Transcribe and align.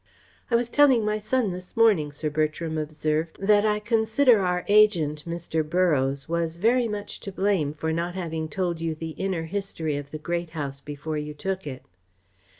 "I 0.49 0.55
was 0.55 0.71
telling 0.71 1.05
my 1.05 1.19
son 1.19 1.51
this 1.51 1.77
morning," 1.77 2.11
Sir 2.11 2.31
Bertram 2.31 2.75
observed, 2.79 3.37
"that 3.39 3.67
I 3.67 3.79
consider 3.79 4.39
our 4.43 4.65
agent, 4.67 5.23
Mr. 5.29 5.63
Borroughes, 5.63 6.27
was 6.27 6.57
very 6.57 6.87
much 6.87 7.19
to 7.19 7.31
blame 7.31 7.71
for 7.75 7.93
not 7.93 8.15
having 8.15 8.49
told 8.49 8.81
you 8.81 8.95
the 8.95 9.11
inner 9.11 9.43
history 9.43 9.97
of 9.97 10.09
the 10.09 10.17
Great 10.17 10.49
House 10.57 10.81
before 10.81 11.19
you 11.19 11.35
took 11.35 11.67
it." 11.67 11.83